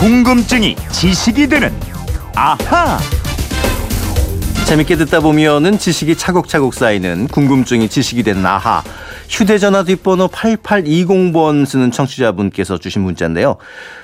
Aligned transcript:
궁금증이 0.00 0.76
지식이 0.92 1.46
되는 1.46 1.70
아하. 2.34 2.98
재밌게 4.66 4.96
듣다 4.96 5.20
보면은 5.20 5.76
지식이 5.76 6.16
차곡차곡 6.16 6.72
쌓이는 6.72 7.28
궁금증이 7.28 7.90
지식이 7.90 8.22
되는 8.22 8.46
아하. 8.46 8.82
휴대전화 9.28 9.82
뒷번호 9.84 10.28
8820번 10.28 11.66
쓰는 11.66 11.90
청취자분께서 11.90 12.78
주신 12.78 13.02
문자인데요. 13.02 13.58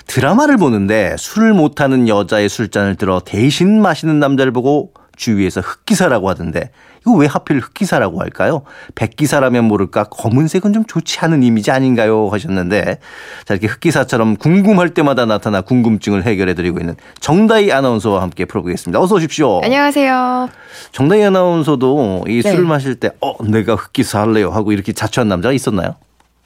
드라마를 0.06 0.58
보는데 0.58 1.16
술을 1.18 1.54
못하는 1.54 2.08
여자의 2.08 2.50
술잔을 2.50 2.96
들어 2.96 3.22
대신 3.24 3.80
마시는 3.80 4.20
남자를 4.20 4.52
보고 4.52 4.92
주위에서 5.16 5.60
흑기사라고 5.60 6.28
하던데 6.28 6.70
이거 7.02 7.12
왜 7.12 7.26
하필 7.26 7.58
흑기사라고 7.60 8.20
할까요? 8.20 8.62
백기사라면 8.94 9.64
모를까 9.64 10.04
검은색은 10.04 10.72
좀 10.72 10.84
좋지 10.84 11.18
않은 11.20 11.42
이미지 11.42 11.70
아닌가요? 11.70 12.28
하셨는데 12.30 12.98
자 13.44 13.54
이렇게 13.54 13.66
흑기사처럼 13.66 14.36
궁금할 14.36 14.90
때마다 14.90 15.24
나타나 15.26 15.60
궁금증을 15.60 16.24
해결해 16.24 16.54
드리고 16.54 16.80
있는 16.80 16.96
정다희 17.20 17.72
아나운서와 17.72 18.22
함께 18.22 18.44
풀어보겠습니다. 18.44 19.00
어서 19.00 19.14
오십시오. 19.16 19.60
안녕하세요. 19.62 20.48
정다희 20.92 21.22
아나운서도 21.24 22.24
이 22.28 22.42
네. 22.42 22.50
술을 22.50 22.64
마실 22.64 22.96
때 22.96 23.10
어, 23.20 23.34
내가 23.44 23.74
흑기사 23.74 24.20
할래요 24.22 24.50
하고 24.50 24.72
이렇게 24.72 24.92
자초한 24.92 25.28
남자가 25.28 25.52
있었나요? 25.52 25.94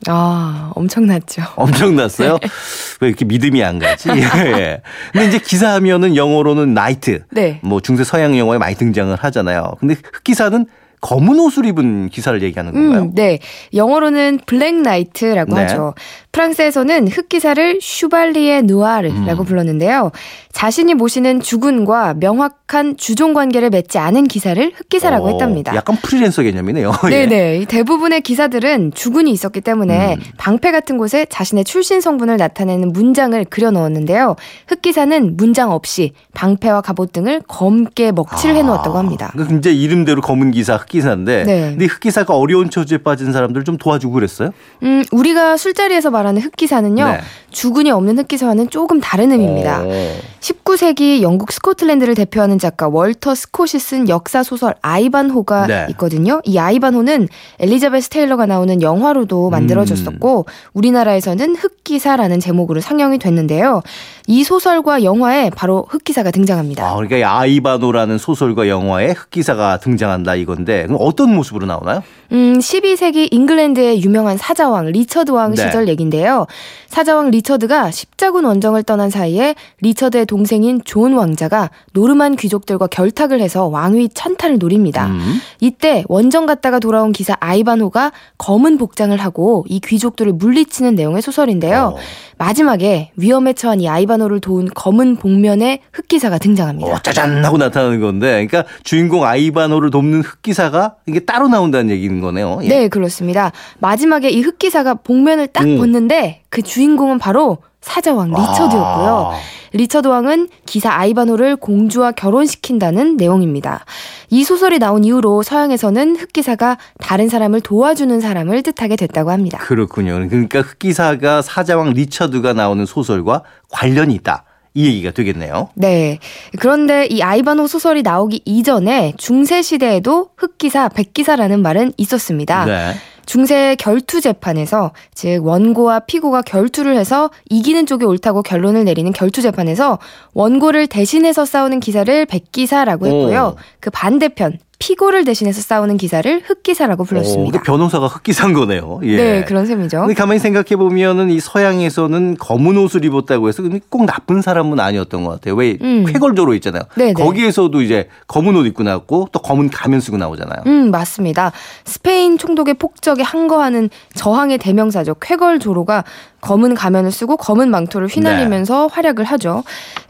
아, 0.08 0.72
엄청났죠. 0.74 1.42
엄청났어요? 1.56 2.38
왜 3.00 3.08
이렇게 3.08 3.24
믿음이 3.24 3.62
안 3.64 3.78
가지? 3.78 4.08
예. 4.56 4.82
근데 5.12 5.28
이제 5.28 5.38
기사하면은 5.38 6.16
영어로는 6.16 6.74
나이트. 6.74 7.24
네. 7.30 7.60
뭐 7.62 7.80
중세 7.80 8.04
서양 8.04 8.38
영화에 8.38 8.58
많이 8.58 8.76
등장을 8.76 9.14
하잖아요. 9.16 9.72
근데 9.80 9.96
흑기사는 10.12 10.66
검은 11.00 11.38
옷을 11.40 11.64
입은 11.64 12.10
기사를 12.10 12.42
얘기하는 12.42 12.72
건가요? 12.72 13.02
음, 13.02 13.14
네. 13.14 13.38
영어로는 13.74 14.40
블랙 14.44 14.74
나이트라고 14.74 15.54
네. 15.54 15.62
하죠. 15.62 15.94
프랑스에서는 16.32 17.08
흑기사를 17.08 17.78
슈발리에 17.80 18.62
누아르라고 18.62 19.42
음. 19.42 19.46
불렀는데요. 19.46 20.12
자신이 20.52 20.92
모시는 20.94 21.40
주군과 21.40 22.14
명확 22.14 22.59
한 22.74 22.96
주종 22.96 23.34
관계를 23.34 23.70
맺지 23.70 23.98
않은 23.98 24.28
기사를 24.28 24.72
흑기사라고 24.76 25.26
어, 25.26 25.30
했답니다. 25.30 25.74
약간 25.74 25.96
프리랜서 25.96 26.42
개념이네요. 26.42 26.92
예. 27.10 27.26
네네. 27.26 27.58
이 27.58 27.66
대부분의 27.66 28.20
기사들은 28.20 28.92
주군이 28.94 29.30
있었기 29.32 29.60
때문에 29.60 30.14
음. 30.14 30.20
방패 30.36 30.70
같은 30.72 30.98
곳에 30.98 31.26
자신의 31.28 31.64
출신 31.64 32.00
성분을 32.00 32.36
나타내는 32.36 32.92
문장을 32.92 33.44
그려 33.46 33.70
넣었는데요. 33.70 34.36
흑기사는 34.68 35.36
문장 35.36 35.72
없이 35.72 36.12
방패와 36.34 36.82
갑옷 36.82 37.12
등을 37.12 37.42
검게 37.48 38.12
먹칠을 38.12 38.56
해놓았다고 38.56 38.96
합니다. 38.96 39.32
그 39.36 39.48
이제 39.56 39.72
이름대로 39.72 40.20
검은 40.20 40.52
기사, 40.52 40.76
흑기사인데. 40.76 41.44
네. 41.44 41.60
근데 41.70 41.86
흑기사가 41.86 42.36
어려운 42.36 42.70
처지에 42.70 42.98
빠진 42.98 43.32
사람들 43.32 43.64
좀 43.64 43.76
도와주고 43.78 44.14
그랬어요? 44.14 44.50
음, 44.82 45.02
우리가 45.10 45.56
술자리에서 45.56 46.10
말하는 46.10 46.40
흑기사는요. 46.42 47.04
네. 47.04 47.20
주군이 47.50 47.90
없는 47.90 48.18
흑기사와는 48.18 48.70
조금 48.70 49.00
다른 49.00 49.32
의미입니다. 49.32 49.82
어. 49.84 50.20
19세기 50.40 51.22
영국 51.22 51.52
스코틀랜드를 51.52 52.14
대표하는 52.14 52.58
작가 52.60 52.86
월터 52.86 53.34
스콧이 53.34 53.80
쓴 53.80 54.08
역사 54.08 54.44
소설 54.44 54.74
아이반호가 54.82 55.66
네. 55.66 55.86
있거든요. 55.90 56.40
이 56.44 56.58
아이반호는 56.58 57.26
엘리자베스 57.58 58.10
테일러가 58.10 58.46
나오는 58.46 58.80
영화로도 58.80 59.50
만들어졌었고 59.50 60.44
음. 60.46 60.52
우리나라에서는 60.74 61.56
흑기사라는 61.56 62.38
제목으로 62.38 62.80
상영이 62.80 63.18
됐는데요. 63.18 63.82
이 64.28 64.44
소설과 64.44 65.02
영화에 65.02 65.50
바로 65.50 65.86
흑기사가 65.88 66.30
등장합니다. 66.30 66.86
아, 66.86 66.94
그러니까 66.94 67.16
이 67.16 67.22
아이반호라는 67.24 68.18
소설과 68.18 68.68
영화에 68.68 69.10
흑기사가 69.10 69.78
등장한다 69.78 70.36
이건데 70.36 70.86
그럼 70.86 70.98
어떤 71.00 71.34
모습으로 71.34 71.66
나오나요? 71.66 72.02
음, 72.32 72.58
12세기 72.58 73.32
잉글랜드의 73.32 74.02
유명한 74.04 74.36
사자왕 74.36 74.86
리처드 74.86 75.32
왕 75.32 75.54
네. 75.54 75.62
시절 75.62 75.88
얘긴데요. 75.88 76.46
사자왕 76.86 77.30
리처드가 77.30 77.90
십자군 77.90 78.44
원정을 78.44 78.82
떠난 78.82 79.10
사이에 79.10 79.54
리처드의 79.80 80.26
동생인 80.26 80.80
존 80.84 81.14
왕자가 81.14 81.70
노르만 81.92 82.36
귀족들과 82.36 82.86
결탁을 82.88 83.40
해서 83.40 83.66
왕위 83.66 84.10
찬탈을 84.12 84.58
노립니다. 84.58 85.06
음. 85.06 85.40
이때 85.60 86.04
원정 86.08 86.44
갔다가 86.44 86.78
돌아온 86.78 87.12
기사 87.12 87.34
아이반호가 87.40 88.12
검은 88.36 88.76
복장을 88.76 89.16
하고 89.16 89.64
이 89.68 89.80
귀족들을 89.80 90.34
물리치는 90.34 90.94
내용의 90.94 91.22
소설인데요. 91.22 91.94
어. 91.96 92.00
마지막에 92.36 93.12
위험에 93.16 93.52
처한 93.52 93.80
이 93.80 93.88
아이반호를 93.88 94.40
도운 94.40 94.68
검은 94.74 95.16
복면의 95.16 95.80
흑기사가 95.92 96.38
등장합니다. 96.38 96.90
어, 96.90 96.98
짜잔 97.02 97.44
하고 97.44 97.58
나타나는 97.58 98.00
건데, 98.00 98.46
그러니까 98.46 98.64
주인공 98.82 99.24
아이바노를 99.24 99.90
돕는 99.90 100.22
흑기사가 100.22 100.96
이게 101.06 101.20
따로 101.20 101.48
나온다는 101.48 101.90
얘기인 101.90 102.20
거네요. 102.20 102.60
예. 102.62 102.68
네, 102.68 102.88
그렇습니다. 102.88 103.52
마지막에 103.78 104.30
이 104.30 104.40
흑기사가 104.40 104.94
복면을 104.94 105.48
딱 105.48 105.64
음. 105.64 105.76
벗는데 105.76 106.42
그 106.48 106.62
주인공은 106.62 107.18
바로 107.18 107.58
사자왕 107.80 108.28
리처드였고요. 108.30 109.30
아. 109.32 109.38
리처드 109.72 110.08
왕은 110.08 110.48
기사 110.66 110.92
아이바노를 110.92 111.56
공주와 111.56 112.12
결혼시킨다는 112.12 113.16
내용입니다. 113.16 113.84
이 114.28 114.42
소설이 114.42 114.78
나온 114.78 115.04
이후로 115.04 115.42
서양에서는 115.42 116.16
흑기사가 116.16 116.76
다른 116.98 117.28
사람을 117.28 117.60
도와주는 117.60 118.20
사람을 118.20 118.62
뜻하게 118.62 118.96
됐다고 118.96 119.30
합니다. 119.30 119.58
그렇군요. 119.58 120.26
그러니까 120.28 120.60
흑기사가 120.60 121.42
사자왕 121.42 121.90
리처드가 121.92 122.52
나오는 122.52 122.84
소설과 122.84 123.42
관련이 123.70 124.14
있다. 124.14 124.44
이 124.74 124.86
얘기가 124.86 125.10
되겠네요. 125.10 125.70
네. 125.74 126.18
그런데 126.60 127.06
이 127.06 127.22
아이바노 127.22 127.66
소설이 127.66 128.02
나오기 128.02 128.42
이전에 128.44 129.14
중세 129.16 129.62
시대에도 129.62 130.30
흑기사, 130.36 130.88
백기사라는 130.90 131.60
말은 131.60 131.92
있었습니다. 131.96 132.64
네. 132.66 132.94
중세 133.30 133.76
결투 133.78 134.20
재판에서 134.20 134.90
즉 135.14 135.46
원고와 135.46 136.00
피고가 136.00 136.42
결투를 136.42 136.96
해서 136.96 137.30
이기는 137.48 137.86
쪽이 137.86 138.04
옳다고 138.04 138.42
결론을 138.42 138.82
내리는 138.82 139.12
결투 139.12 139.40
재판에서 139.40 140.00
원고를 140.34 140.88
대신해서 140.88 141.44
싸우는 141.44 141.78
기사를 141.78 142.26
백기사라고 142.26 143.06
했고요. 143.06 143.54
오. 143.54 143.60
그 143.78 143.88
반대편 143.90 144.58
피고를 144.80 145.24
대신해서 145.24 145.60
싸우는 145.60 145.98
기사를 145.98 146.42
흑기사라고 146.44 147.02
어, 147.02 147.06
불렀습니다. 147.06 147.50
그러니까 147.50 147.62
변호사가 147.62 148.06
흑기사인 148.06 148.54
거네요. 148.54 149.00
예. 149.04 149.16
네, 149.16 149.44
그런 149.44 149.66
셈이죠. 149.66 150.00
근데 150.00 150.14
가만히 150.14 150.40
생각해 150.40 150.76
보면은 150.76 151.28
이 151.30 151.38
서양에서는 151.38 152.38
검은 152.38 152.78
옷을 152.78 153.04
입었다고 153.04 153.48
해서 153.48 153.62
꼭 153.90 154.06
나쁜 154.06 154.40
사람은 154.40 154.80
아니었던 154.80 155.22
것 155.22 155.32
같아요. 155.32 155.54
왜 155.54 155.76
음. 155.82 156.06
쾌걸조로 156.06 156.54
있잖아요. 156.54 156.82
네네. 156.96 157.12
거기에서도 157.12 157.82
이제 157.82 158.08
검은 158.26 158.56
옷 158.56 158.66
입고 158.66 158.82
나왔고 158.82 159.28
또 159.32 159.38
검은 159.40 159.68
가면 159.68 160.00
쓰고 160.00 160.16
나오잖아요. 160.16 160.62
음, 160.66 160.90
맞습니다. 160.90 161.52
스페인 161.84 162.38
총독의 162.38 162.74
폭적에 162.74 163.22
항거하는 163.22 163.90
저항의 164.14 164.56
대명사죠. 164.56 165.16
쾌걸조로가 165.20 166.04
검은 166.40 166.74
가면을 166.74 167.10
쓰고 167.10 167.36
검은 167.36 167.70
망토를 167.70 168.08
휘날리면서 168.08 168.86
활약을 168.86 169.26
하죠. 169.26 169.62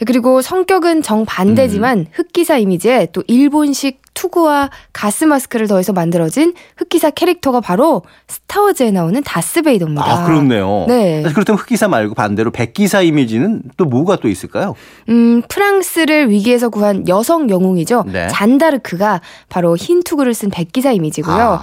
그리고 0.07 0.43
성격은 0.43 1.03
정반대지만 1.03 2.07
흑기사 2.13 2.59
이미지에 2.59 3.09
또 3.13 3.25
일본식 3.27 4.01
투구와 4.21 4.69
가스 4.93 5.25
마스크를 5.25 5.67
더해서 5.67 5.95
만들어진 5.95 6.53
흑기사 6.77 7.09
캐릭터가 7.11 7.63
바로 7.63 8.03
스타워즈에 8.29 8.91
나오는 8.91 9.23
다스베이더입니다. 9.23 10.05
아, 10.05 10.27
그렇네요. 10.27 10.85
네. 10.89 11.23
그렇다면 11.23 11.59
흑기사 11.59 11.89
말고 11.89 12.15
반대로 12.15 12.51
백기사 12.51 13.01
이미지는 13.01 13.63
또 13.79 13.87
뭐가 13.87 14.17
또 14.17 14.29
있을까요? 14.29 14.75
음, 15.09 15.43
프랑스를 15.49 16.29
위기에서 16.29 16.69
구한 16.69 17.09
여성 17.09 17.49
영웅이죠. 17.49 18.05
네. 18.13 18.29
잔다르크가 18.29 19.23
바로 19.49 19.75
흰 19.75 20.03
투구를 20.03 20.35
쓴 20.35 20.51
백기사 20.51 20.93
이미지고요. 20.93 21.61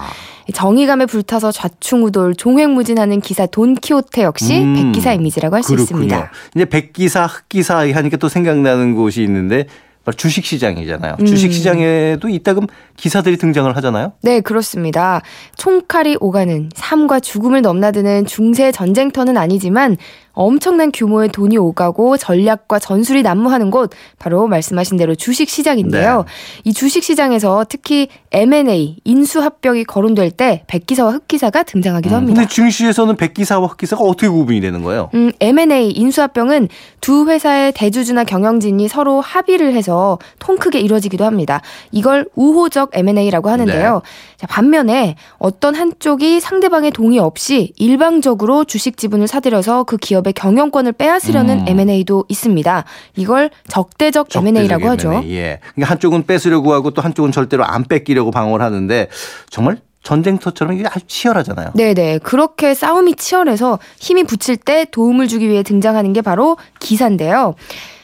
정의감에 0.52 1.06
불타서 1.06 1.52
좌충우돌 1.52 2.34
종횡무진하는 2.34 3.20
기사 3.20 3.46
돈키호테 3.46 4.22
역시 4.22 4.58
음, 4.58 4.74
백기사 4.74 5.12
이미지라고 5.12 5.56
할 5.56 5.62
수. 5.62 5.74
있습니다. 5.74 6.30
이제 6.56 6.64
백기사, 6.64 7.26
흑기사 7.26 7.86
하니까 7.92 8.16
또 8.16 8.28
생각나는 8.28 8.94
곳이 8.94 9.22
있는데 9.22 9.66
주식 10.12 10.44
시장이잖아요. 10.44 11.16
음. 11.20 11.26
주식 11.26 11.52
시장에도 11.52 12.28
이따금 12.28 12.66
기사들이 12.96 13.36
등장을 13.36 13.74
하잖아요. 13.76 14.12
네, 14.22 14.40
그렇습니다. 14.40 15.22
총칼이 15.56 16.16
오가는 16.20 16.70
삶과 16.74 17.20
죽음을 17.20 17.62
넘나드는 17.62 18.26
중세 18.26 18.72
전쟁터는 18.72 19.36
아니지만 19.36 19.96
엄청난 20.38 20.92
규모의 20.92 21.30
돈이 21.30 21.58
오가고 21.58 22.16
전략과 22.16 22.78
전술이 22.78 23.22
난무하는 23.22 23.72
곳 23.72 23.90
바로 24.20 24.46
말씀하신 24.46 24.96
대로 24.96 25.16
주식 25.16 25.50
시장인데요. 25.50 26.18
네. 26.18 26.62
이 26.62 26.72
주식 26.72 27.02
시장에서 27.02 27.66
특히 27.68 28.06
M&A 28.30 28.98
인수 29.02 29.40
합병이 29.40 29.82
거론될 29.82 30.30
때 30.30 30.62
백기사와 30.68 31.10
흑기사가 31.10 31.64
등장하기도 31.64 32.14
합니다. 32.14 32.32
음, 32.32 32.34
근데 32.36 32.48
증시에서는 32.48 33.16
백기사와 33.16 33.66
흑기사가 33.66 34.04
어떻게 34.04 34.28
구분이 34.28 34.60
되는 34.60 34.84
거예요? 34.84 35.10
음, 35.14 35.32
M&A 35.40 35.90
인수 35.90 36.22
합병은 36.22 36.68
두 37.00 37.28
회사의 37.28 37.72
대주주나 37.72 38.22
경영진이 38.22 38.86
서로 38.86 39.20
합의를 39.20 39.74
해서 39.74 40.20
통 40.38 40.56
크게 40.56 40.78
이루어지기도 40.78 41.24
합니다. 41.24 41.62
이걸 41.90 42.28
우호적 42.36 42.90
M&A라고 42.92 43.50
하는데요. 43.50 44.02
자, 44.36 44.46
반면에 44.46 45.16
어떤 45.38 45.74
한쪽이 45.74 46.38
상대방의 46.38 46.92
동의 46.92 47.18
없이 47.18 47.72
일방적으로 47.76 48.64
주식 48.64 48.96
지분을 48.96 49.26
사들여서 49.26 49.82
그 49.82 49.96
기업의 49.96 50.27
경영권을 50.32 50.92
빼앗으려는 50.92 51.60
음. 51.60 51.64
M&A도 51.68 52.24
있습니다. 52.28 52.84
이걸 53.16 53.50
적대적, 53.68 54.34
M&A라고 54.34 54.84
적대적 54.84 54.90
하죠. 54.90 55.12
M&A, 55.12 55.36
예. 55.36 55.60
그러니까 55.74 55.90
한쪽은 55.90 56.26
뺏으려고 56.26 56.72
하고 56.72 56.90
또 56.90 57.02
한쪽은 57.02 57.32
절대로 57.32 57.64
안 57.64 57.84
뺏기려고 57.84 58.30
방어를 58.30 58.64
하는데 58.64 59.08
정말 59.50 59.78
전쟁터처럼 60.02 60.74
이게 60.74 60.86
아주 60.86 61.06
치열하잖아요. 61.06 61.72
네네. 61.74 62.18
그렇게 62.18 62.74
싸움이 62.74 63.16
치열해서 63.16 63.78
힘이 63.98 64.24
붙일 64.24 64.56
때 64.56 64.86
도움을 64.90 65.28
주기 65.28 65.48
위해 65.48 65.62
등장하는 65.62 66.12
게 66.12 66.22
바로 66.22 66.56
기사인데요. 66.80 67.54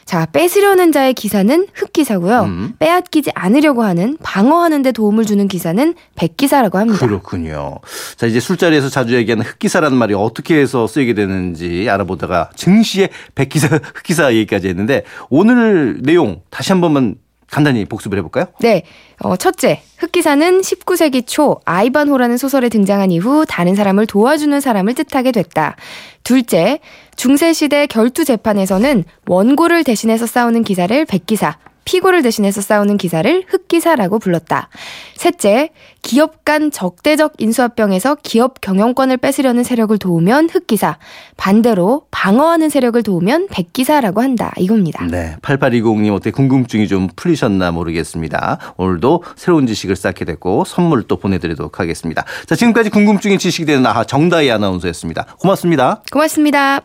자, 0.05 0.27
뺏으려는 0.27 0.91
자의 0.91 1.15
기사는 1.15 1.67
흑기사고요. 1.73 2.43
음. 2.43 2.73
빼앗기지 2.77 3.31
않으려고 3.33 3.83
하는 3.83 4.17
방어하는 4.21 4.83
데 4.83 4.91
도움을 4.91 5.25
주는 5.25 5.47
기사는 5.47 5.95
백기사라고 6.13 6.77
합니다. 6.77 6.99
그렇군요. 6.99 7.79
자, 8.15 8.27
이제 8.27 8.39
술자리에서 8.39 8.89
자주 8.89 9.15
얘기하는 9.15 9.43
흑기사라는 9.43 9.97
말이 9.97 10.13
어떻게 10.13 10.57
해서 10.57 10.85
쓰이게 10.85 11.15
되는지 11.15 11.89
알아보다가 11.89 12.51
증시의 12.55 13.09
백기사, 13.33 13.67
흑기사 13.95 14.33
얘기까지 14.35 14.67
했는데 14.67 15.03
오늘 15.31 15.99
내용 16.03 16.41
다시 16.51 16.71
한 16.71 16.81
번만 16.81 17.15
간단히 17.55 17.85
복습을 17.85 18.17
해볼까요? 18.17 18.47
네. 18.59 18.83
어, 19.21 19.37
첫째, 19.37 19.81
흑기사는 19.99 20.59
19세기 20.59 21.25
초 21.25 21.61
아이반호라는 21.63 22.35
소설에 22.35 22.67
등장한 22.67 23.11
이후 23.11 23.45
다른 23.47 23.75
사람을 23.75 24.07
도와주는 24.07 24.59
사람을 24.59 24.93
뜻하게 24.93 25.31
됐다. 25.31 25.77
둘째, 26.25 26.79
중세시대 27.15 27.87
결투 27.87 28.25
재판에서는 28.25 29.05
원고를 29.25 29.85
대신해서 29.85 30.25
싸우는 30.25 30.65
기사를 30.65 31.05
백기사, 31.05 31.57
피고를 31.85 32.21
대신해서 32.23 32.61
싸우는 32.61 32.97
기사를 32.97 33.43
흑기사라고 33.47 34.19
불렀다. 34.19 34.69
셋째, 35.15 35.69
기업 36.01 36.43
간 36.43 36.69
적대적 36.71 37.33
인수합병에서 37.37 38.17
기업 38.21 38.61
경영권을 38.61 39.17
뺏으려는 39.17 39.63
세력을 39.63 39.97
도우면 39.97 40.49
흑기사, 40.49 40.97
반대로 41.37 42.03
방어하는 42.11 42.69
세력을 42.69 43.01
도우면 43.01 43.47
백기사라고 43.49 44.21
한다. 44.21 44.51
이겁니다. 44.57 45.05
네. 45.05 45.35
8820님 45.41 46.13
어떻게 46.13 46.31
궁금증이 46.31 46.87
좀 46.87 47.07
풀리셨나 47.15 47.71
모르겠습니다. 47.71 48.59
오늘도 48.77 49.23
새로운 49.35 49.67
지식을 49.67 49.95
쌓게 49.95 50.25
됐고 50.25 50.65
선물 50.65 51.03
또 51.03 51.17
보내드리도록 51.17 51.79
하겠습니다. 51.79 52.23
자, 52.45 52.55
지금까지 52.55 52.89
궁금증이 52.89 53.37
지식이 53.37 53.65
되는 53.65 53.85
아하 53.85 54.03
정다희 54.03 54.51
아나운서였습니다. 54.51 55.25
고맙습니다. 55.39 56.01
고맙습니다. 56.11 56.81